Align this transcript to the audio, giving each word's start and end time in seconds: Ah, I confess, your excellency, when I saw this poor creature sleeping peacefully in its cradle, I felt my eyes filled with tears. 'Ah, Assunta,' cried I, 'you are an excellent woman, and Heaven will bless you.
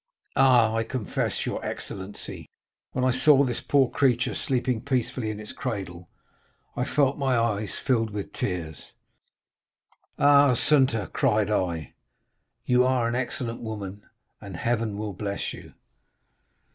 Ah, 0.35 0.73
I 0.73 0.83
confess, 0.83 1.45
your 1.45 1.63
excellency, 1.63 2.49
when 2.91 3.05
I 3.05 3.11
saw 3.11 3.43
this 3.43 3.61
poor 3.61 3.87
creature 3.87 4.33
sleeping 4.33 4.81
peacefully 4.83 5.29
in 5.29 5.39
its 5.39 5.53
cradle, 5.53 6.09
I 6.75 6.85
felt 6.85 7.19
my 7.19 7.37
eyes 7.37 7.77
filled 7.77 8.09
with 8.09 8.33
tears. 8.33 8.93
'Ah, 10.17 10.53
Assunta,' 10.53 11.11
cried 11.13 11.51
I, 11.51 11.93
'you 12.65 12.83
are 12.83 13.07
an 13.07 13.13
excellent 13.13 13.61
woman, 13.61 14.01
and 14.41 14.57
Heaven 14.57 14.97
will 14.97 15.13
bless 15.13 15.53
you. 15.53 15.75